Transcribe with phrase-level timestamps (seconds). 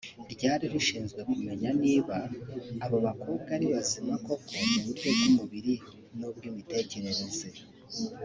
[0.31, 2.15] ryri rishinzwe kumeny aniba
[2.85, 5.73] abo bakobwa ari bazima koko mu buryo bw’umubiri
[6.17, 7.47] n’ubw’imitekerereze